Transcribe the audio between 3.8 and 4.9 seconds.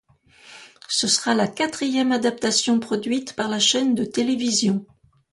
de télévision.